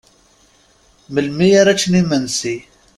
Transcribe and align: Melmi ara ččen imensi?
Melmi 1.13 1.47
ara 1.61 1.75
ččen 1.77 1.99
imensi? 2.01 2.55